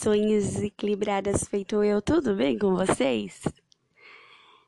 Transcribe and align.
Pessoinhas 0.00 0.56
equilibradas 0.62 1.44
feito 1.44 1.84
eu, 1.84 2.00
tudo 2.00 2.34
bem 2.34 2.58
com 2.58 2.74
vocês? 2.74 3.42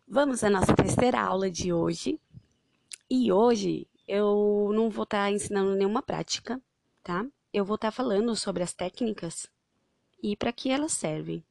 Vamos 0.06 0.44
à 0.44 0.50
nossa 0.50 0.76
terceira 0.76 1.22
aula 1.22 1.50
de 1.50 1.72
hoje. 1.72 2.20
E 3.08 3.32
hoje 3.32 3.88
eu 4.06 4.70
não 4.74 4.90
vou 4.90 5.04
estar 5.04 5.24
tá 5.24 5.30
ensinando 5.30 5.74
nenhuma 5.74 6.02
prática, 6.02 6.60
tá? 7.02 7.24
Eu 7.50 7.64
vou 7.64 7.76
estar 7.76 7.88
tá 7.88 7.92
falando 7.92 8.36
sobre 8.36 8.62
as 8.62 8.74
técnicas 8.74 9.46
e 10.22 10.36
para 10.36 10.52
que 10.52 10.68
elas 10.68 10.92
servem. 10.92 11.42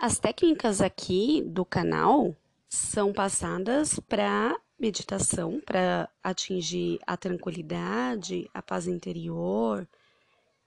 As 0.00 0.18
técnicas 0.18 0.80
aqui 0.80 1.44
do 1.46 1.64
canal 1.64 2.34
são 2.68 3.12
passadas 3.12 4.00
para 4.00 4.60
meditação 4.76 5.60
para 5.64 6.08
atingir 6.24 6.98
a 7.06 7.16
tranquilidade, 7.16 8.50
a 8.52 8.60
paz 8.60 8.88
interior 8.88 9.86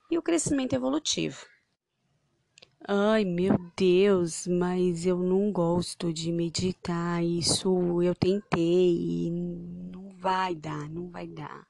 e 0.09 0.17
o 0.17 0.21
crescimento 0.21 0.73
evolutivo. 0.73 1.45
Ai, 2.87 3.25
meu 3.25 3.55
Deus, 3.75 4.47
mas 4.47 5.05
eu 5.05 5.19
não 5.19 5.51
gosto 5.51 6.11
de 6.11 6.31
meditar. 6.31 7.23
Isso 7.23 8.01
eu 8.01 8.15
tentei 8.15 8.95
e 8.95 9.29
não 9.29 10.09
vai 10.17 10.55
dar, 10.55 10.89
não 10.89 11.09
vai 11.09 11.27
dar. 11.27 11.67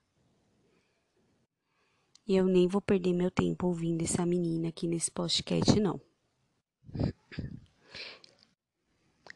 E 2.28 2.36
eu 2.36 2.46
nem 2.46 2.68
vou 2.68 2.80
perder 2.80 3.12
meu 3.14 3.32
tempo 3.32 3.68
ouvindo 3.68 4.04
essa 4.04 4.26
menina 4.26 4.70
aqui 4.70 4.88
nesse 4.88 5.10
podcast, 5.10 5.80
não. 5.80 6.00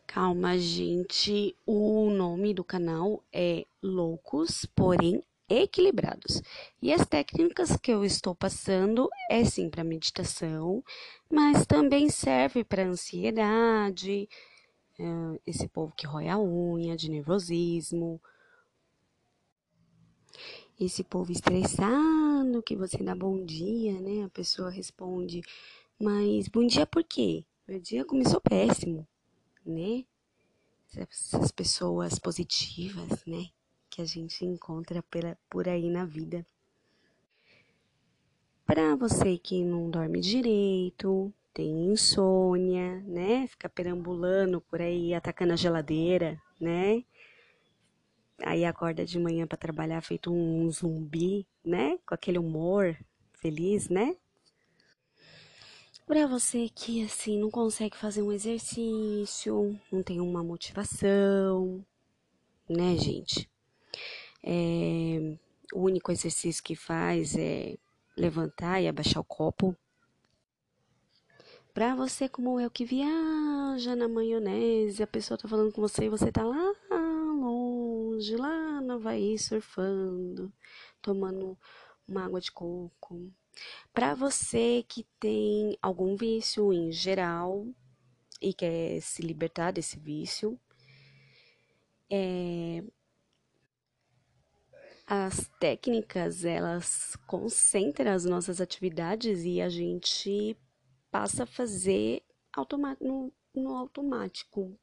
Calma, 0.06 0.60
gente. 0.60 1.56
O 1.66 2.12
nome 2.12 2.54
do 2.54 2.64
canal 2.64 3.24
é 3.34 3.66
Loucos, 3.82 4.64
porém 4.76 5.24
equilibrados. 5.50 6.42
E 6.82 6.94
as 6.94 7.06
técnicas 7.06 7.76
que 7.78 7.92
eu 7.92 8.04
estou 8.04 8.36
passando 8.36 9.10
é 9.30 9.44
sim 9.46 9.70
para 9.70 9.84
meditação, 9.84 10.84
mas 11.30 11.66
também 11.66 12.10
serve 12.10 12.64
para 12.64 12.84
ansiedade, 12.86 14.30
eh, 15.00 15.40
esse 15.46 15.68
povo 15.68 15.94
que 15.96 16.08
rói 16.08 16.30
a 16.30 16.40
unha, 16.40 16.96
de 16.96 17.10
nervosismo, 17.10 18.22
esse 20.80 21.04
povo 21.04 21.32
estressado 21.32 22.64
que 22.66 22.76
você 22.76 22.98
dá 23.04 23.16
bom 23.16 23.44
dia, 23.46 24.00
né? 24.00 24.24
A 24.26 24.30
pessoa 24.30 24.70
responde, 24.70 25.42
mas 26.00 26.48
bom 26.48 26.66
dia 26.66 26.86
por 26.86 27.04
quê? 27.04 27.46
Meu 27.68 27.80
dia 27.80 28.06
começou 28.06 28.42
péssimo 28.42 29.08
né? 29.66 30.06
Essas 30.96 31.52
pessoas 31.52 32.20
positivas, 32.20 33.26
né? 33.26 33.50
Que 33.94 34.02
a 34.02 34.06
gente 34.06 34.44
encontra 34.44 35.04
pela, 35.04 35.38
por 35.48 35.70
aí 35.70 35.88
na 35.88 36.04
vida. 36.04 36.44
Para 38.66 38.96
você 38.96 39.38
que 39.38 39.64
não 39.64 39.88
dorme 39.88 40.20
direito, 40.20 41.32
tem 41.54 41.92
insônia, 41.92 43.02
né? 43.02 43.46
Fica 43.46 43.70
perambulando 43.70 44.60
por 44.62 44.82
aí, 44.82 45.14
atacando 45.14 45.54
a 45.54 45.56
geladeira, 45.56 46.42
né? 46.60 47.04
Aí 48.44 48.66
acorda 48.66 49.06
de 49.06 49.20
manhã 49.20 49.46
para 49.46 49.60
trabalhar 49.60 50.02
feito 50.02 50.34
um 50.34 50.68
zumbi, 50.72 51.46
né? 51.64 52.00
Com 52.04 52.16
aquele 52.16 52.40
humor 52.40 52.98
feliz, 53.34 53.90
né? 53.90 54.18
Para 56.08 56.26
você 56.26 56.68
que 56.68 57.06
assim 57.06 57.38
não 57.38 57.52
consegue 57.52 57.96
fazer 57.96 58.24
um 58.24 58.32
exercício, 58.32 59.80
não 59.92 60.02
tem 60.02 60.20
uma 60.20 60.44
motivação, 60.44 61.86
né, 62.68 62.98
gente? 62.98 63.53
É, 64.44 65.38
o 65.74 65.82
único 65.82 66.12
exercício 66.12 66.64
que 66.64 66.76
faz 66.76 67.36
é 67.36 67.78
levantar 68.18 68.82
e 68.82 68.88
abaixar 68.88 69.22
o 69.22 69.26
copo. 69.26 69.76
Para 71.74 71.96
você 71.96 72.30
como 72.30 72.60
eu 72.60 72.70
que 72.70 72.86
viaja 72.86 73.96
na 73.96 74.08
maionese, 74.08 75.02
a 75.02 75.08
pessoa 75.08 75.38
tá 75.38 75.48
falando 75.48 75.72
com 75.72 75.82
você 75.82 76.06
e 76.06 76.10
você 76.10 76.32
tá 76.32 76.44
lá 76.44 76.74
longe, 78.24 78.36
lá 78.36 78.80
no 78.82 78.94
Havaí 78.94 79.38
surfando, 79.40 80.54
tomando 81.02 81.58
uma 82.08 82.26
água 82.26 82.40
de 82.40 82.52
coco. 82.52 83.32
Para 83.94 84.14
você 84.14 84.84
que 84.88 85.06
tem 85.20 85.78
algum 85.82 86.16
vício 86.16 86.72
em 86.72 86.92
geral 86.92 87.66
e 88.42 88.54
quer 88.54 89.02
se 89.02 89.22
libertar 89.22 89.72
desse 89.72 90.00
vício, 90.00 90.60
é, 92.10 92.84
as 95.06 95.50
técnicas 95.60 96.46
elas 96.46 97.16
concentram 97.28 98.12
as 98.12 98.26
nossas 98.26 98.62
atividades 98.62 99.44
e 99.44 99.62
a 99.62 99.70
gente 99.70 100.58
passa 101.12 101.44
a 101.44 101.48
fazer 101.48 102.24
no, 103.02 103.32
no 103.54 103.76
automático. 103.76 104.78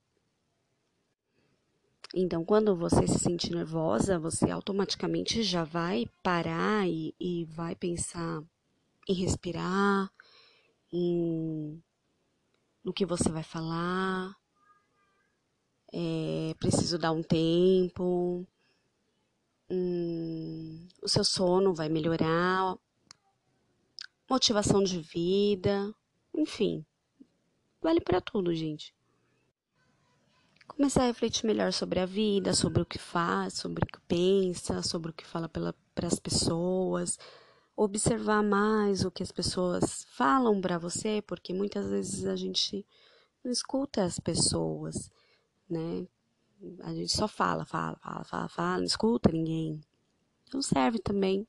Então, 2.14 2.44
quando 2.44 2.74
você 2.74 3.06
se 3.06 3.20
sentir 3.20 3.52
nervosa, 3.54 4.18
você 4.18 4.50
automaticamente 4.50 5.42
já 5.44 5.62
vai 5.62 6.06
parar 6.22 6.88
e, 6.88 7.14
e 7.20 7.44
vai 7.44 7.74
pensar: 7.76 8.42
em 9.08 9.14
respirar, 9.14 10.10
em 10.92 11.80
no 12.84 12.92
que 12.92 13.06
você 13.06 13.30
vai 13.30 13.42
falar. 13.42 14.34
É, 15.92 16.54
preciso 16.58 16.98
dar 16.98 17.12
um 17.12 17.22
tempo. 17.22 18.46
Hum, 19.70 20.88
o 21.02 21.08
seu 21.08 21.24
sono 21.24 21.72
vai 21.72 21.88
melhorar. 21.88 22.76
Motivação 24.28 24.82
de 24.82 25.00
vida. 25.00 25.94
Enfim, 26.34 26.84
vale 27.80 28.00
para 28.00 28.20
tudo, 28.20 28.54
gente. 28.54 28.94
Começar 30.66 31.02
a 31.02 31.06
refletir 31.06 31.46
melhor 31.46 31.72
sobre 31.72 32.00
a 32.00 32.06
vida, 32.06 32.52
sobre 32.54 32.82
o 32.82 32.86
que 32.86 32.98
faz, 32.98 33.54
sobre 33.54 33.84
o 33.84 33.86
que 33.86 34.00
pensa, 34.08 34.82
sobre 34.82 35.10
o 35.10 35.14
que 35.14 35.26
fala 35.26 35.48
para 35.48 36.06
as 36.06 36.18
pessoas 36.18 37.18
observar 37.82 38.42
mais 38.42 39.06
o 39.06 39.10
que 39.10 39.22
as 39.22 39.32
pessoas 39.32 40.04
falam 40.10 40.60
para 40.60 40.76
você, 40.76 41.22
porque 41.22 41.54
muitas 41.54 41.88
vezes 41.88 42.26
a 42.26 42.36
gente 42.36 42.86
não 43.42 43.50
escuta 43.50 44.04
as 44.04 44.20
pessoas, 44.20 45.10
né? 45.68 46.06
A 46.82 46.94
gente 46.94 47.12
só 47.12 47.26
fala, 47.26 47.64
fala, 47.64 47.96
fala, 47.98 48.24
fala, 48.24 48.48
fala, 48.48 48.78
não 48.78 48.84
escuta 48.84 49.32
ninguém. 49.32 49.80
Então 50.46 50.60
serve 50.60 50.98
também 50.98 51.46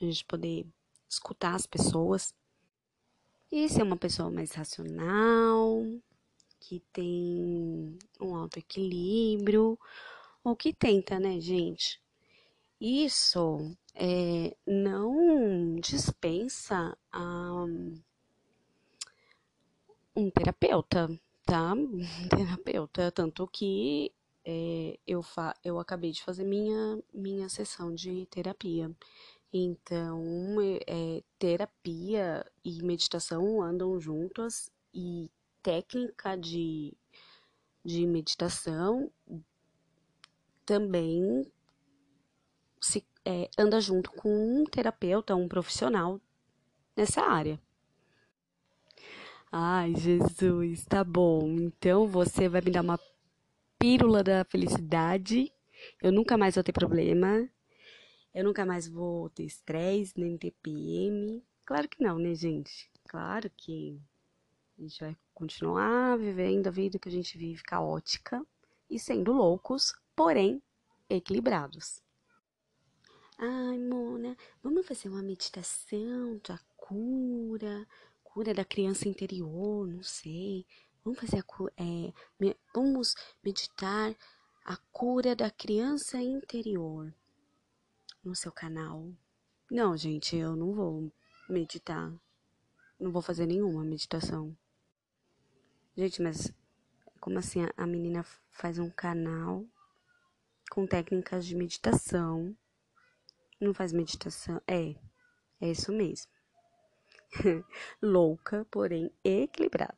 a 0.00 0.04
gente 0.04 0.24
poder 0.24 0.66
escutar 1.08 1.54
as 1.54 1.66
pessoas 1.66 2.34
e 3.50 3.68
ser 3.68 3.82
uma 3.82 3.96
pessoa 3.96 4.30
mais 4.30 4.52
racional, 4.52 5.82
que 6.60 6.80
tem 6.92 7.98
um 8.20 8.34
alto 8.34 8.58
equilíbrio, 8.58 9.78
ou 10.44 10.56
que 10.56 10.72
tenta, 10.72 11.18
né, 11.18 11.40
gente? 11.40 12.00
Isso 12.80 13.74
é, 13.94 14.56
não 14.66 15.76
dispensa 15.80 16.96
um, 17.14 18.00
um 20.14 20.30
terapeuta, 20.30 21.08
tá? 21.44 21.74
Um 21.74 22.28
terapeuta, 22.28 23.10
tanto 23.10 23.46
que 23.48 24.12
é, 24.50 24.98
eu, 25.06 25.22
fa 25.22 25.54
eu 25.62 25.78
acabei 25.78 26.10
de 26.10 26.22
fazer 26.22 26.42
minha, 26.42 26.98
minha 27.12 27.50
sessão 27.50 27.94
de 27.94 28.24
terapia. 28.30 28.90
Então, 29.52 30.56
é, 30.86 31.22
terapia 31.38 32.46
e 32.64 32.82
meditação 32.82 33.60
andam 33.62 34.00
juntas 34.00 34.70
e 34.94 35.30
técnica 35.62 36.34
de, 36.34 36.96
de 37.84 38.06
meditação 38.06 39.10
também 40.64 41.46
se 42.80 43.04
é, 43.26 43.50
anda 43.58 43.78
junto 43.82 44.10
com 44.12 44.30
um 44.30 44.64
terapeuta, 44.64 45.36
um 45.36 45.46
profissional 45.46 46.18
nessa 46.96 47.20
área. 47.20 47.60
Ai, 49.52 49.94
Jesus, 49.94 50.86
tá 50.86 51.04
bom. 51.04 51.50
Então 51.58 52.06
você 52.06 52.48
vai 52.48 52.62
me 52.62 52.70
dar 52.70 52.82
uma 52.82 52.98
pílula 53.78 54.24
da 54.24 54.44
felicidade. 54.44 55.52
Eu 56.02 56.10
nunca 56.12 56.36
mais 56.36 56.56
vou 56.56 56.64
ter 56.64 56.72
problema. 56.72 57.48
Eu 58.34 58.44
nunca 58.44 58.66
mais 58.66 58.88
vou 58.88 59.30
ter 59.30 59.44
estresse, 59.44 60.18
nem 60.18 60.36
TPM. 60.36 61.42
Claro 61.64 61.88
que 61.88 62.02
não, 62.02 62.18
né, 62.18 62.34
gente? 62.34 62.90
Claro 63.08 63.50
que 63.56 64.00
a 64.78 64.82
gente 64.82 65.00
vai 65.00 65.16
continuar 65.32 66.18
vivendo 66.18 66.66
a 66.66 66.70
vida 66.70 66.98
que 66.98 67.08
a 67.08 67.12
gente 67.12 67.38
vive 67.38 67.62
caótica 67.62 68.44
e 68.90 68.98
sendo 68.98 69.32
loucos, 69.32 69.94
porém 70.14 70.62
equilibrados. 71.08 72.02
Ai, 73.38 73.78
Mona, 73.78 74.36
vamos 74.62 74.86
fazer 74.86 75.08
uma 75.08 75.22
meditação 75.22 76.40
da 76.46 76.58
cura, 76.76 77.86
cura 78.24 78.52
da 78.52 78.64
criança 78.64 79.08
interior, 79.08 79.86
não 79.86 80.02
sei. 80.02 80.66
Vamos 81.08 81.20
fazer 81.20 81.38
a 81.42 81.82
é, 81.82 82.54
vamos 82.74 83.14
meditar 83.42 84.14
a 84.62 84.76
cura 84.92 85.34
da 85.34 85.50
criança 85.50 86.20
interior 86.20 87.10
no 88.22 88.36
seu 88.36 88.52
canal. 88.52 89.10
Não, 89.70 89.96
gente, 89.96 90.36
eu 90.36 90.54
não 90.54 90.74
vou 90.74 91.10
meditar. 91.48 92.12
Não 93.00 93.10
vou 93.10 93.22
fazer 93.22 93.46
nenhuma 93.46 93.82
meditação. 93.84 94.54
Gente, 95.96 96.20
mas 96.20 96.52
como 97.18 97.38
assim 97.38 97.60
a 97.74 97.86
menina 97.86 98.22
faz 98.50 98.78
um 98.78 98.90
canal 98.90 99.64
com 100.70 100.86
técnicas 100.86 101.46
de 101.46 101.56
meditação? 101.56 102.54
Não 103.58 103.72
faz 103.72 103.94
meditação? 103.94 104.60
É, 104.66 104.94
é 105.58 105.70
isso 105.70 105.90
mesmo. 105.90 106.30
Louca, 108.02 108.66
porém 108.70 109.10
equilibrada, 109.24 109.96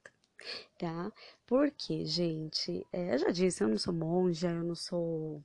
tá? 0.78 1.12
Porque, 1.46 2.04
gente, 2.04 2.86
é, 2.92 3.14
eu 3.14 3.18
já 3.18 3.30
disse, 3.30 3.62
eu 3.62 3.68
não 3.68 3.78
sou 3.78 3.92
monja, 3.94 4.50
eu 4.50 4.64
não 4.64 4.74
sou 4.74 5.44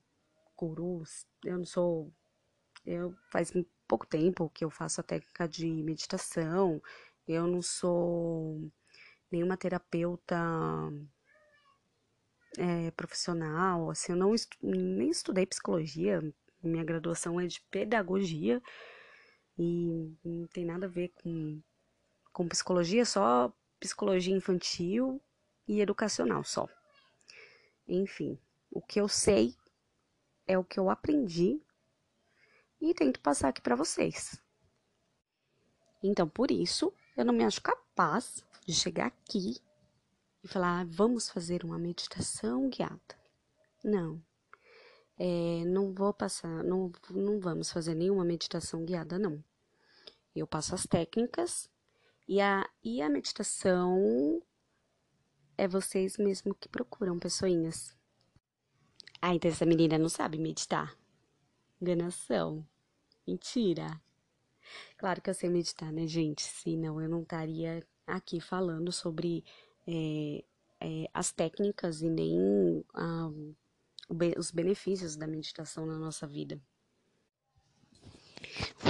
guru, 0.57 1.03
eu 1.43 1.57
não 1.57 1.65
sou. 1.65 2.11
Eu 2.85 3.15
faz 3.31 3.51
pouco 3.87 4.05
tempo 4.05 4.49
que 4.49 4.63
eu 4.65 4.69
faço 4.69 5.01
a 5.01 5.03
técnica 5.03 5.47
de 5.47 5.67
meditação, 5.67 6.81
eu 7.27 7.47
não 7.47 7.61
sou 7.61 8.71
nenhuma 9.31 9.57
terapeuta 9.57 10.37
é, 12.57 12.91
profissional, 12.91 13.89
assim, 13.89 14.13
eu 14.13 14.17
não 14.17 14.33
estu 14.33 14.57
nem 14.61 15.09
estudei 15.09 15.45
psicologia, 15.45 16.21
minha 16.63 16.83
graduação 16.83 17.39
é 17.39 17.47
de 17.47 17.61
pedagogia 17.69 18.61
e 19.57 20.13
não 20.23 20.47
tem 20.47 20.65
nada 20.65 20.85
a 20.85 20.89
ver 20.89 21.09
com, 21.21 21.61
com 22.33 22.47
psicologia, 22.47 23.05
só 23.05 23.53
psicologia 23.79 24.35
infantil 24.35 25.21
e 25.67 25.81
educacional 25.81 26.43
só. 26.43 26.67
Enfim, 27.87 28.39
o 28.71 28.81
que 28.81 28.99
eu 28.99 29.07
sei 29.07 29.55
é 30.47 30.57
o 30.57 30.63
que 30.63 30.79
eu 30.79 30.89
aprendi 30.89 31.61
e 32.81 32.93
tento 32.93 33.19
passar 33.19 33.49
aqui 33.49 33.61
para 33.61 33.75
vocês. 33.75 34.41
Então, 36.03 36.27
por 36.27 36.51
isso, 36.51 36.93
eu 37.17 37.25
não 37.25 37.33
me 37.33 37.43
acho 37.43 37.61
capaz 37.61 38.43
de 38.65 38.73
chegar 38.73 39.07
aqui 39.07 39.61
e 40.43 40.47
falar, 40.47 40.81
ah, 40.81 40.85
vamos 40.87 41.29
fazer 41.29 41.63
uma 41.63 41.79
meditação 41.79 42.69
guiada. 42.69 43.15
Não. 43.83 44.21
É, 45.17 45.63
não 45.65 45.93
vou 45.93 46.13
passar, 46.13 46.63
não, 46.63 46.91
não 47.09 47.39
vamos 47.39 47.71
fazer 47.71 47.95
nenhuma 47.95 48.25
meditação 48.25 48.85
guiada, 48.85 49.17
não. 49.17 49.43
Eu 50.35 50.45
passo 50.45 50.75
as 50.75 50.85
técnicas 50.85 51.69
e 52.27 52.41
a, 52.41 52.67
e 52.83 53.01
a 53.01 53.09
meditação 53.09 54.41
é 55.57 55.67
vocês 55.67 56.17
mesmo 56.17 56.53
que 56.55 56.67
procuram, 56.67 57.19
pessoinhas. 57.19 57.95
Ah, 59.21 59.33
então 59.33 59.49
essa 59.49 59.65
menina 59.65 59.97
não 59.97 60.09
sabe 60.09 60.37
meditar. 60.37 60.97
Enganação. 61.81 62.67
Mentira. 63.27 64.01
Claro 64.97 65.21
que 65.21 65.29
eu 65.29 65.33
sei 65.33 65.49
meditar, 65.49 65.91
né, 65.91 66.07
gente? 66.07 66.43
Senão 66.43 67.01
eu 67.01 67.09
não 67.09 67.21
estaria 67.21 67.85
aqui 68.05 68.39
falando 68.39 68.91
sobre 68.91 69.43
é, 69.87 70.43
é, 70.79 71.09
as 71.13 71.31
técnicas 71.31 72.01
e 72.01 72.09
nem 72.09 72.83
ah, 72.93 73.29
os 74.37 74.51
benefícios 74.51 75.15
da 75.15 75.27
meditação 75.27 75.85
na 75.85 75.97
nossa 75.97 76.27
vida. 76.27 76.59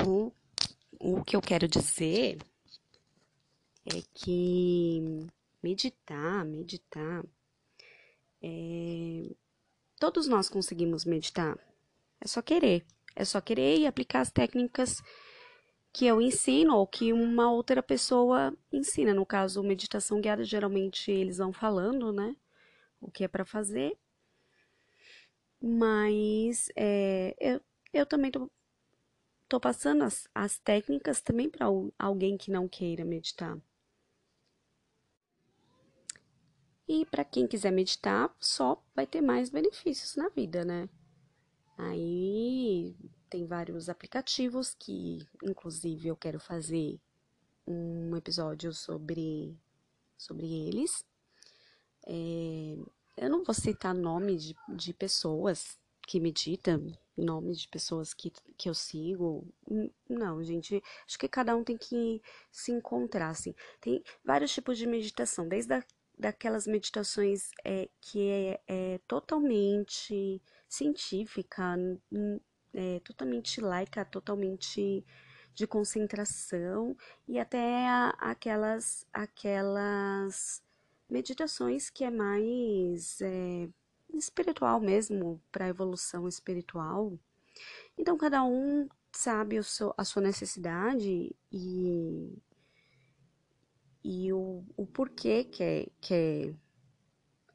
O, 0.05 0.31
o 0.99 1.23
que 1.23 1.35
eu 1.35 1.41
quero 1.41 1.67
dizer 1.67 2.37
é 3.85 4.01
que 4.13 5.27
meditar, 5.61 6.43
meditar, 6.45 7.23
é, 8.41 9.35
todos 9.99 10.27
nós 10.27 10.49
conseguimos 10.49 11.05
meditar. 11.05 11.57
É 12.21 12.27
só 12.27 12.41
querer. 12.41 12.85
É 13.15 13.23
só 13.23 13.39
querer 13.41 13.79
e 13.79 13.87
aplicar 13.87 14.21
as 14.21 14.31
técnicas 14.31 15.01
que 15.93 16.05
eu 16.05 16.21
ensino 16.21 16.75
ou 16.75 16.85
que 16.85 17.13
uma 17.13 17.51
outra 17.51 17.81
pessoa 17.81 18.55
ensina. 18.71 19.13
No 19.13 19.25
caso, 19.25 19.63
meditação 19.63 20.19
guiada, 20.19 20.43
geralmente 20.43 21.09
eles 21.09 21.37
vão 21.37 21.53
falando, 21.53 22.11
né? 22.11 22.35
O 22.99 23.09
que 23.09 23.23
é 23.23 23.27
para 23.27 23.45
fazer. 23.45 23.97
Mas 25.61 26.69
é, 26.75 27.35
eu, 27.39 27.61
eu 27.93 28.05
também 28.05 28.29
tô, 28.29 28.51
tô 29.47 29.59
passando 29.59 30.03
as, 30.03 30.27
as 30.35 30.59
técnicas 30.59 31.21
também 31.21 31.49
para 31.49 31.65
alguém 31.97 32.37
que 32.37 32.51
não 32.51 32.67
queira 32.67 33.05
meditar. 33.05 33.57
E 36.87 37.05
para 37.05 37.25
quem 37.25 37.47
quiser 37.47 37.71
meditar, 37.71 38.35
só 38.39 38.81
vai 38.95 39.07
ter 39.07 39.21
mais 39.21 39.49
benefícios 39.49 40.15
na 40.15 40.29
vida, 40.29 40.63
né? 40.63 40.87
Aí 41.77 42.95
tem 43.29 43.45
vários 43.45 43.89
aplicativos 43.89 44.75
que, 44.75 45.27
inclusive, 45.43 46.07
eu 46.07 46.15
quero 46.15 46.39
fazer 46.39 46.99
um 47.67 48.15
episódio 48.15 48.71
sobre, 48.71 49.57
sobre 50.17 50.45
eles. 50.67 51.03
É, 52.07 52.77
eu 53.17 53.29
não 53.29 53.43
vou 53.43 53.53
citar 53.53 53.93
nome 53.93 54.37
de, 54.37 54.55
de 54.75 54.93
pessoas 54.93 55.79
que 56.07 56.19
meditam, 56.19 56.85
nomes 57.17 57.59
de 57.59 57.67
pessoas 57.67 58.13
que, 58.13 58.31
que 58.57 58.69
eu 58.69 58.73
sigo. 58.73 59.47
Não, 60.07 60.43
gente, 60.43 60.81
acho 61.07 61.17
que 61.17 61.27
cada 61.27 61.55
um 61.55 61.63
tem 61.63 61.77
que 61.77 62.21
se 62.51 62.71
encontrar, 62.71 63.29
assim. 63.29 63.55
Tem 63.81 64.03
vários 64.23 64.53
tipos 64.53 64.77
de 64.77 64.85
meditação, 64.85 65.47
desde 65.47 65.73
a, 65.73 65.83
daquelas 66.17 66.65
meditações 66.65 67.51
é, 67.63 67.89
que 68.01 68.29
é, 68.29 68.61
é 68.67 68.99
totalmente 69.07 70.41
científica, 70.67 71.75
é, 72.73 72.99
totalmente 73.01 73.61
laica, 73.61 74.05
totalmente 74.05 75.05
de 75.53 75.65
concentração 75.65 76.95
e 77.27 77.39
até 77.39 77.87
aquelas 78.19 79.07
aquelas 79.13 80.61
meditações 81.09 81.89
que 81.89 82.03
é 82.03 82.11
mais 82.11 83.21
é, 83.21 83.69
espiritual 84.13 84.81
mesmo 84.81 85.41
para 85.51 85.69
evolução 85.69 86.27
espiritual. 86.27 87.17
Então 87.97 88.17
cada 88.17 88.43
um 88.43 88.87
sabe 89.11 89.57
o 89.57 89.63
seu, 89.63 89.93
a 89.97 90.03
sua 90.03 90.21
necessidade 90.21 91.33
e 91.51 92.37
e 94.07 94.31
o, 94.31 94.63
o 94.77 94.85
porquê 94.85 95.43
quer, 95.45 95.87
quer 95.99 96.53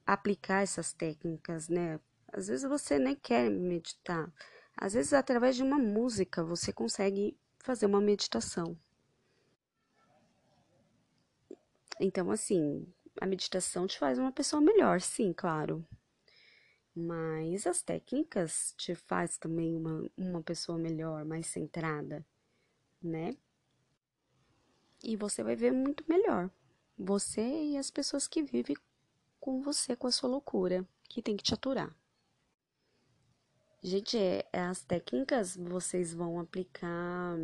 aplicar 0.04 0.64
essas 0.64 0.92
técnicas, 0.92 1.68
né? 1.68 2.00
Às 2.32 2.48
vezes 2.48 2.68
você 2.68 2.98
nem 2.98 3.14
quer 3.14 3.48
meditar, 3.48 4.32
às 4.76 4.94
vezes, 4.94 5.12
através 5.12 5.54
de 5.54 5.62
uma 5.62 5.78
música, 5.78 6.42
você 6.42 6.72
consegue 6.72 7.38
fazer 7.60 7.86
uma 7.86 8.00
meditação. 8.00 8.76
Então, 12.00 12.32
assim, 12.32 12.84
a 13.20 13.26
meditação 13.26 13.86
te 13.86 13.96
faz 13.96 14.18
uma 14.18 14.32
pessoa 14.32 14.60
melhor, 14.60 15.00
sim, 15.00 15.32
claro. 15.32 15.86
Mas 16.92 17.64
as 17.64 17.80
técnicas 17.80 18.74
te 18.76 18.96
faz 18.96 19.38
também 19.38 19.76
uma, 19.76 20.10
uma 20.16 20.42
pessoa 20.42 20.76
melhor, 20.76 21.24
mais 21.24 21.46
centrada, 21.46 22.26
né? 23.00 23.36
E 25.02 25.16
você 25.16 25.42
vai 25.42 25.56
ver 25.56 25.72
muito 25.72 26.04
melhor. 26.08 26.50
Você 26.98 27.42
e 27.42 27.76
as 27.76 27.90
pessoas 27.90 28.28
que 28.28 28.42
vivem 28.42 28.76
com 29.40 29.62
você, 29.62 29.96
com 29.96 30.06
a 30.06 30.12
sua 30.12 30.28
loucura, 30.28 30.86
que 31.08 31.22
tem 31.22 31.36
que 31.36 31.42
te 31.42 31.54
aturar. 31.54 31.94
Gente, 33.82 34.18
é, 34.18 34.46
é, 34.52 34.60
as 34.60 34.82
técnicas 34.84 35.56
vocês 35.56 36.12
vão 36.12 36.38
aplicar 36.38 37.38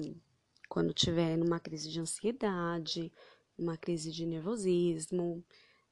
quando 0.69 0.93
tiver 0.93 1.37
numa 1.39 1.59
crise 1.59 1.89
de 1.91 1.99
ansiedade, 1.99 3.11
uma 3.59 3.77
crise 3.79 4.13
de 4.13 4.27
nervosismo, 4.27 5.43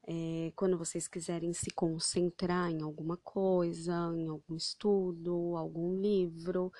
é, 0.07 0.53
quando 0.55 0.77
vocês 0.77 1.09
quiserem 1.09 1.55
se 1.55 1.71
concentrar 1.71 2.71
em 2.71 2.83
alguma 2.83 3.17
coisa, 3.17 3.95
em 4.15 4.29
algum 4.29 4.55
estudo, 4.55 5.57
algum 5.57 5.99
livro. 5.99 6.71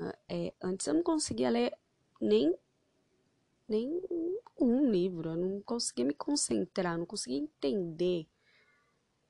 Ah, 0.00 0.18
é, 0.28 0.52
antes 0.60 0.86
eu 0.88 0.94
não 0.94 1.02
conseguia 1.04 1.50
ler 1.50 1.72
nem, 2.20 2.52
nem 3.72 4.02
um 4.60 4.90
livro, 4.90 5.30
eu 5.30 5.36
não 5.36 5.62
conseguia 5.62 6.04
me 6.04 6.12
concentrar, 6.12 6.98
não 6.98 7.06
conseguia 7.06 7.38
entender 7.38 8.28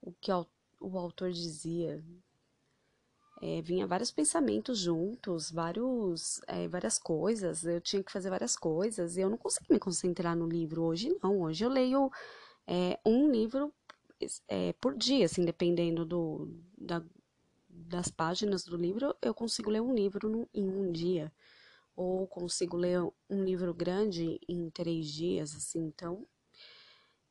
o 0.01 0.13
que 0.13 0.33
o 0.81 0.99
autor 0.99 1.31
dizia, 1.31 2.05
é, 3.41 3.63
vinha 3.63 3.87
vários 3.87 4.11
pensamentos 4.11 4.79
juntos, 4.79 5.51
vários, 5.51 6.41
é, 6.49 6.67
várias 6.67 6.99
coisas, 6.99 7.65
eu 7.65 7.81
tinha 7.81 8.03
que 8.03 8.11
fazer 8.11 8.31
várias 8.31 8.57
coisas, 8.57 9.17
e 9.17 9.21
eu 9.21 9.31
não 9.31 9.39
conseguia 9.39 9.75
me 9.75 9.81
concentrar 9.81 10.37
no 10.37 10.47
livro. 10.47 10.83
Hoje 10.83 11.17
não, 11.23 11.43
hoje 11.43 11.65
eu 11.65 11.71
leio 11.71 12.11
é, 12.67 12.99
um 13.07 13.31
livro 13.31 13.73
é, 14.49 14.73
por 14.75 14.97
dia, 14.97 15.25
assim, 15.25 15.45
dependendo 15.45 16.05
do, 16.05 16.49
da, 16.77 17.03
das 17.69 18.09
páginas 18.11 18.65
do 18.65 18.77
livro, 18.77 19.15
eu 19.23 19.35
consigo 19.35 19.71
ler 19.71 19.81
um 19.81 19.95
livro 19.95 20.29
no, 20.29 20.49
em 20.53 20.69
um 20.69 20.91
dia, 20.91 21.33
ou 21.95 22.27
consigo 22.27 22.77
ler 22.77 23.01
um 23.29 23.45
livro 23.45 23.73
grande 23.75 24.41
em 24.49 24.71
três 24.71 25.07
dias, 25.07 25.55
assim, 25.55 25.81
então... 25.81 26.27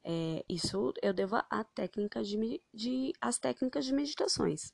É, 0.03 0.43
isso 0.49 0.93
eu 0.99 1.13
devo 1.13 1.35
à 1.35 1.63
técnica 1.63 2.23
de, 2.23 2.59
de, 2.73 3.13
as 3.21 3.37
técnicas 3.37 3.85
de 3.85 3.93
meditações. 3.93 4.73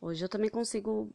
Hoje 0.00 0.24
eu 0.24 0.28
também 0.28 0.48
consigo 0.48 1.12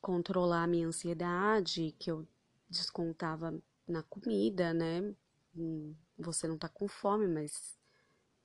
controlar 0.00 0.62
a 0.62 0.66
minha 0.66 0.86
ansiedade, 0.86 1.94
que 1.98 2.10
eu 2.10 2.26
descontava 2.70 3.62
na 3.86 4.02
comida, 4.02 4.72
né? 4.72 5.14
Hum, 5.54 5.94
você 6.18 6.48
não 6.48 6.56
tá 6.56 6.68
com 6.68 6.88
fome, 6.88 7.26
mas 7.26 7.78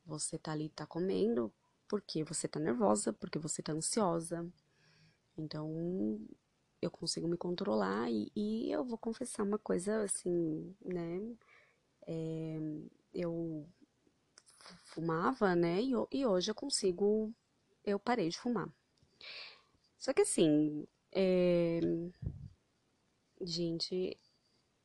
você 0.05 0.37
tá 0.37 0.51
ali, 0.51 0.69
tá 0.69 0.85
comendo, 0.85 1.53
porque 1.87 2.23
você 2.23 2.47
tá 2.47 2.59
nervosa, 2.59 3.13
porque 3.13 3.39
você 3.39 3.61
tá 3.63 3.71
ansiosa. 3.71 4.45
Então, 5.37 6.19
eu 6.81 6.89
consigo 6.91 7.27
me 7.27 7.37
controlar 7.37 8.09
e, 8.09 8.31
e 8.35 8.71
eu 8.71 8.83
vou 8.83 8.97
confessar 8.97 9.43
uma 9.43 9.59
coisa 9.59 10.03
assim, 10.03 10.75
né? 10.83 11.35
É, 12.07 12.59
eu 13.13 13.67
fumava, 14.85 15.55
né? 15.55 15.81
E, 15.81 15.91
e, 16.11 16.25
hoje 16.25 16.51
eu 16.51 16.55
consigo, 16.55 17.33
eu 17.83 17.99
parei 17.99 18.29
de 18.29 18.37
fumar. 18.39 18.69
Só 19.97 20.13
que 20.13 20.21
assim, 20.21 20.87
é, 21.11 21.79
gente, 23.41 24.17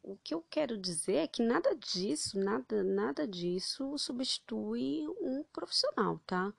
o 0.02 0.16
que 0.16 0.34
eu 0.34 0.42
quero 0.50 0.76
dizer 0.76 1.16
é 1.16 1.26
que 1.26 1.42
nada 1.42 1.74
disso, 1.74 2.38
nada, 2.38 2.82
nada 2.82 3.26
disso 3.26 3.96
substitui 3.98 5.06
um 5.20 5.44
profissional, 5.52 6.20
tá? 6.26 6.52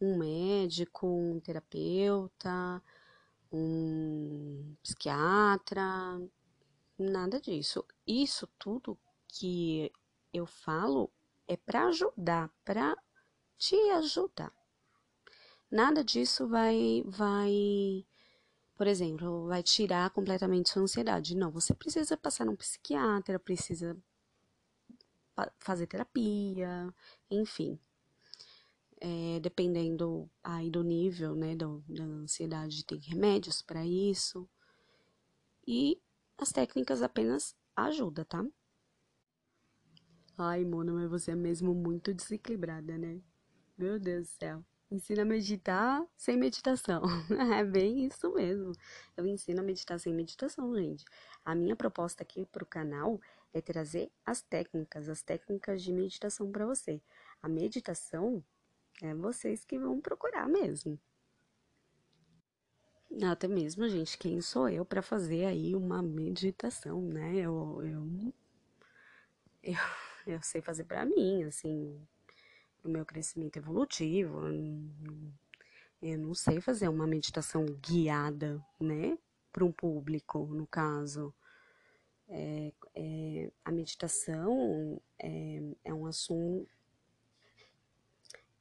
Um 0.00 0.16
médico, 0.18 1.06
um 1.06 1.40
terapeuta, 1.40 2.82
um 3.52 4.76
psiquiatra, 4.82 6.20
nada 6.98 7.40
disso. 7.40 7.84
Isso 8.06 8.46
tudo 8.58 8.98
que 9.28 9.92
eu 10.32 10.46
falo 10.46 11.10
é 11.46 11.56
para 11.56 11.86
ajudar, 11.86 12.50
para 12.64 12.96
te 13.56 13.76
ajudar. 13.92 14.52
Nada 15.70 16.02
disso 16.04 16.48
vai 16.48 17.02
vai, 17.06 18.06
por 18.76 18.86
exemplo, 18.86 19.46
vai 19.48 19.62
tirar 19.62 20.10
completamente 20.10 20.70
sua 20.70 20.82
ansiedade. 20.82 21.36
Não, 21.36 21.50
você 21.50 21.74
precisa 21.74 22.16
passar 22.16 22.44
num 22.46 22.56
psiquiatra, 22.56 23.38
precisa 23.38 23.96
fazer 25.58 25.86
terapia, 25.86 26.92
enfim 27.30 27.78
é, 29.00 29.40
dependendo 29.40 30.30
aí 30.42 30.70
do 30.70 30.82
nível, 30.82 31.34
né, 31.34 31.54
do, 31.54 31.82
da 31.88 32.04
ansiedade, 32.04 32.84
tem 32.84 32.98
remédios 32.98 33.62
para 33.62 33.84
isso. 33.84 34.48
E 35.66 36.00
as 36.36 36.50
técnicas 36.50 37.02
apenas 37.02 37.56
ajudam, 37.76 38.24
tá? 38.24 38.44
Ai, 40.36 40.64
Mona, 40.64 40.92
mas 40.92 41.10
você 41.10 41.32
é 41.32 41.34
mesmo 41.34 41.74
muito 41.74 42.14
desequilibrada, 42.14 42.96
né? 42.96 43.20
Meu 43.76 43.98
Deus 43.98 44.28
do 44.28 44.32
céu. 44.38 44.64
Ensina 44.90 45.22
a 45.22 45.24
meditar 45.24 46.02
sem 46.16 46.36
meditação. 46.36 47.02
é 47.58 47.64
bem 47.64 48.06
isso 48.06 48.32
mesmo. 48.32 48.72
Eu 49.16 49.26
ensino 49.26 49.60
a 49.60 49.62
meditar 49.62 49.98
sem 50.00 50.14
meditação, 50.14 50.74
gente. 50.74 51.04
A 51.44 51.54
minha 51.54 51.76
proposta 51.76 52.22
aqui 52.22 52.46
pro 52.46 52.64
canal 52.64 53.20
é 53.52 53.60
trazer 53.60 54.10
as 54.24 54.40
técnicas, 54.40 55.08
as 55.08 55.22
técnicas 55.22 55.82
de 55.82 55.92
meditação 55.92 56.50
para 56.50 56.64
você. 56.64 57.02
A 57.42 57.48
meditação 57.48 58.42
é 59.02 59.14
vocês 59.14 59.64
que 59.64 59.78
vão 59.78 60.00
procurar 60.00 60.48
mesmo. 60.48 60.98
Até 63.30 63.48
mesmo, 63.48 63.88
gente, 63.88 64.18
quem 64.18 64.40
sou 64.40 64.68
eu 64.68 64.84
para 64.84 65.02
fazer 65.02 65.46
aí 65.46 65.74
uma 65.74 66.02
meditação, 66.02 67.00
né? 67.00 67.36
Eu, 67.36 67.80
eu, 67.82 68.32
eu, 69.62 69.78
eu 70.26 70.42
sei 70.42 70.60
fazer 70.60 70.84
para 70.84 71.06
mim, 71.06 71.42
assim, 71.44 72.06
no 72.84 72.90
meu 72.90 73.04
crescimento 73.06 73.56
evolutivo. 73.56 74.42
Eu 76.02 76.18
não 76.18 76.34
sei 76.34 76.60
fazer 76.60 76.88
uma 76.88 77.06
meditação 77.06 77.64
guiada, 77.66 78.62
né? 78.78 79.18
Para 79.52 79.64
um 79.64 79.72
público, 79.72 80.46
no 80.46 80.66
caso. 80.66 81.34
É, 82.28 82.72
é, 82.94 83.50
a 83.64 83.72
meditação 83.72 85.00
é, 85.18 85.62
é 85.82 85.94
um 85.94 86.06
assunto 86.06 86.68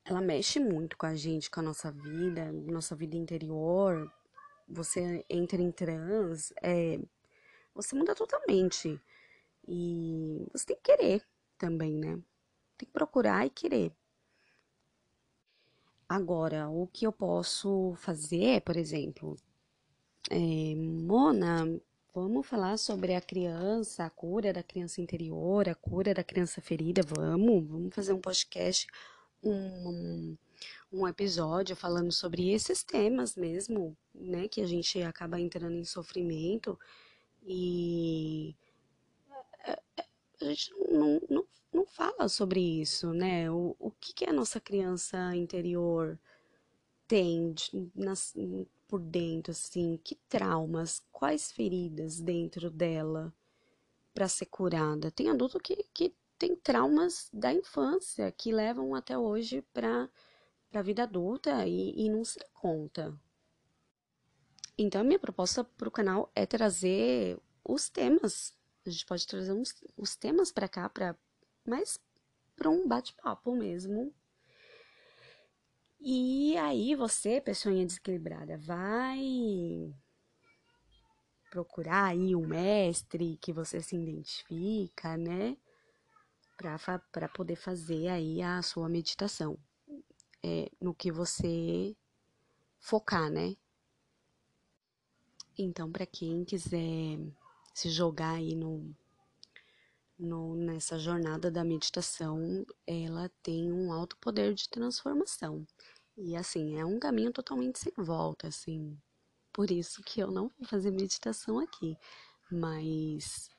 ela 0.07 0.21
mexe 0.21 0.59
muito 0.59 0.97
com 0.97 1.05
a 1.05 1.15
gente, 1.15 1.51
com 1.51 1.59
a 1.59 1.63
nossa 1.63 1.91
vida, 1.91 2.51
nossa 2.51 2.95
vida 2.95 3.17
interior. 3.17 4.09
Você 4.67 5.25
entra 5.29 5.61
em 5.61 5.69
trans, 5.69 6.53
é, 6.61 6.97
você 7.75 7.93
muda 7.93 8.15
totalmente. 8.15 8.99
E 9.67 10.47
você 10.53 10.67
tem 10.67 10.77
que 10.77 10.83
querer 10.83 11.23
também, 11.57 11.93
né? 11.93 12.15
Tem 12.77 12.87
que 12.87 12.93
procurar 12.93 13.45
e 13.45 13.49
querer. 13.49 13.91
Agora, 16.07 16.69
o 16.69 16.87
que 16.87 17.05
eu 17.05 17.11
posso 17.11 17.93
fazer, 17.97 18.61
por 18.61 18.77
exemplo, 18.77 19.35
é, 20.29 20.73
Mona, 20.75 21.65
vamos 22.13 22.47
falar 22.47 22.77
sobre 22.77 23.13
a 23.13 23.19
criança, 23.19 24.05
a 24.05 24.09
cura 24.09 24.53
da 24.53 24.63
criança 24.63 25.01
interior, 25.01 25.67
a 25.67 25.75
cura 25.75 26.13
da 26.13 26.23
criança 26.23 26.61
ferida, 26.61 27.01
vamos, 27.03 27.67
vamos 27.67 27.93
fazer 27.93 28.13
um 28.13 28.21
podcast 28.21 28.87
um, 29.43 30.37
um 30.91 31.07
episódio 31.07 31.75
falando 31.75 32.11
sobre 32.11 32.51
esses 32.51 32.83
temas 32.83 33.35
mesmo, 33.35 33.95
né? 34.13 34.47
Que 34.47 34.61
a 34.61 34.67
gente 34.67 35.01
acaba 35.01 35.39
entrando 35.39 35.75
em 35.75 35.85
sofrimento 35.85 36.77
e 37.45 38.55
a 40.41 40.45
gente 40.45 40.71
não, 40.89 41.21
não, 41.29 41.45
não 41.73 41.85
fala 41.85 42.29
sobre 42.29 42.59
isso, 42.59 43.13
né? 43.13 43.49
O, 43.51 43.75
o 43.79 43.91
que, 43.91 44.13
que 44.13 44.25
a 44.25 44.33
nossa 44.33 44.59
criança 44.59 45.35
interior 45.35 46.19
tem 47.07 47.53
de, 47.53 47.89
nas, 47.95 48.33
por 48.87 48.99
dentro, 48.99 49.51
assim? 49.51 49.99
Que 50.03 50.15
traumas, 50.29 51.03
quais 51.11 51.51
feridas 51.51 52.19
dentro 52.19 52.69
dela 52.69 53.33
para 54.13 54.27
ser 54.27 54.45
curada? 54.45 55.11
Tem 55.11 55.29
adulto 55.29 55.59
que, 55.59 55.85
que 55.93 56.13
tem 56.37 56.55
traumas 56.55 57.29
da 57.33 57.53
infância 57.53 58.31
que 58.31 58.51
levam 58.51 58.93
até 58.95 59.17
hoje 59.17 59.61
para 59.73 60.09
a 60.73 60.81
vida 60.81 61.03
adulta 61.03 61.65
e, 61.65 61.93
e 62.05 62.09
não 62.09 62.23
se 62.23 62.39
conta. 62.53 63.17
Então, 64.77 65.03
minha 65.03 65.19
proposta 65.19 65.63
para 65.63 65.87
o 65.87 65.91
canal 65.91 66.31
é 66.35 66.45
trazer 66.45 67.39
os 67.63 67.89
temas. 67.89 68.53
A 68.85 68.89
gente 68.89 69.05
pode 69.05 69.25
trazer 69.25 69.51
uns, 69.51 69.73
os 69.97 70.15
temas 70.15 70.51
para 70.51 70.67
cá, 70.67 70.87
pra, 70.87 71.15
mais 71.65 71.99
para 72.55 72.69
um 72.69 72.87
bate-papo 72.87 73.55
mesmo. 73.55 74.13
E 75.99 76.55
aí 76.57 76.93
você, 76.93 77.41
pessoinha 77.41 77.85
desequilibrada, 77.85 78.57
vai 78.59 79.91
procurar 81.49 82.05
aí 82.05 82.35
um 82.35 82.45
mestre 82.45 83.37
que 83.41 83.51
você 83.51 83.81
se 83.81 83.95
identifica, 83.95 85.17
né? 85.17 85.57
Para 86.57 87.29
poder 87.29 87.55
fazer 87.55 88.07
aí 88.07 88.41
a 88.41 88.61
sua 88.61 88.89
meditação. 88.89 89.57
É, 90.43 90.69
no 90.81 90.93
que 90.93 91.11
você 91.11 91.95
focar, 92.79 93.29
né? 93.29 93.55
Então, 95.57 95.91
para 95.91 96.05
quem 96.05 96.43
quiser 96.43 97.19
se 97.73 97.89
jogar 97.89 98.33
aí 98.33 98.55
no, 98.55 98.95
no, 100.17 100.55
nessa 100.55 100.97
jornada 100.99 101.49
da 101.51 101.63
meditação, 101.63 102.65
ela 102.85 103.29
tem 103.41 103.71
um 103.71 103.91
alto 103.91 104.17
poder 104.17 104.53
de 104.53 104.69
transformação. 104.69 105.65
E 106.17 106.35
assim, 106.35 106.79
é 106.79 106.85
um 106.85 106.99
caminho 106.99 107.31
totalmente 107.31 107.79
sem 107.79 107.93
volta, 107.97 108.47
assim. 108.47 108.97
Por 109.53 109.71
isso 109.71 110.03
que 110.03 110.19
eu 110.19 110.31
não 110.31 110.51
vou 110.57 110.67
fazer 110.67 110.91
meditação 110.91 111.59
aqui. 111.59 111.97
Mas 112.51 113.49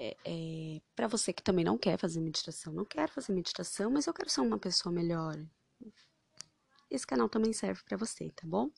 é, 0.00 0.16
é 0.24 0.80
para 0.96 1.06
você 1.06 1.30
que 1.30 1.42
também 1.42 1.62
não 1.62 1.76
quer 1.76 1.98
fazer 1.98 2.20
meditação, 2.20 2.72
não 2.72 2.86
quero 2.86 3.12
fazer 3.12 3.34
meditação, 3.34 3.90
mas 3.90 4.06
eu 4.06 4.14
quero 4.14 4.30
ser 4.30 4.40
uma 4.40 4.58
pessoa 4.58 4.90
melhor. 4.90 5.38
Esse 6.90 7.06
canal 7.06 7.28
também 7.28 7.52
serve 7.52 7.82
para 7.84 7.98
você, 7.98 8.30
tá 8.30 8.46
bom? 8.46 8.70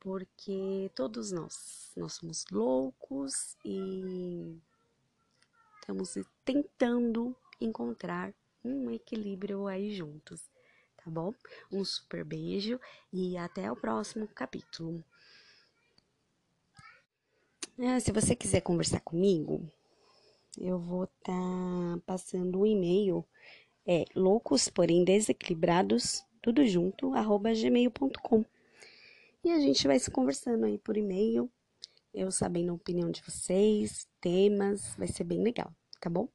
Porque 0.00 0.90
todos 0.94 1.30
nós, 1.30 1.92
nós 1.96 2.14
somos 2.14 2.44
loucos 2.50 3.56
e 3.64 4.60
estamos 5.78 6.14
tentando 6.44 7.36
encontrar 7.60 8.34
um 8.64 8.90
equilíbrio 8.90 9.68
aí 9.68 9.94
juntos, 9.94 10.50
tá 10.96 11.08
bom? 11.08 11.32
Um 11.70 11.84
super 11.84 12.24
beijo 12.24 12.80
e 13.12 13.36
até 13.36 13.70
o 13.70 13.76
próximo 13.76 14.26
capítulo. 14.26 15.04
Ah, 17.78 18.00
se 18.00 18.10
você 18.10 18.34
quiser 18.34 18.60
conversar 18.60 19.00
comigo, 19.00 19.70
eu 20.58 20.78
vou 20.78 21.04
estar 21.04 21.32
tá 21.32 22.00
passando 22.06 22.58
o 22.58 22.62
um 22.62 22.66
e-mail, 22.66 23.24
é 23.86 24.04
loucos, 24.14 24.68
porém 24.68 25.04
desequilibrados, 25.04 26.24
tudo 26.42 26.64
junto, 26.66 27.14
arroba 27.14 27.52
gmail.com. 27.52 28.44
E 29.44 29.50
a 29.50 29.58
gente 29.58 29.86
vai 29.86 29.98
se 29.98 30.10
conversando 30.10 30.66
aí 30.66 30.78
por 30.78 30.96
e-mail, 30.96 31.50
eu 32.12 32.30
sabendo 32.30 32.72
a 32.72 32.74
opinião 32.74 33.10
de 33.10 33.22
vocês, 33.22 34.06
temas, 34.20 34.94
vai 34.96 35.08
ser 35.08 35.24
bem 35.24 35.42
legal, 35.42 35.72
tá 36.00 36.10
bom? 36.10 36.28